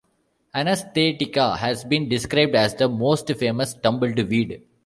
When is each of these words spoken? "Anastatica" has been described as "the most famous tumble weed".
"Anastatica" 0.55 1.55
has 1.59 1.83
been 1.83 2.09
described 2.09 2.55
as 2.55 2.73
"the 2.73 2.89
most 2.89 3.31
famous 3.37 3.75
tumble 3.75 4.11
weed". 4.13 4.63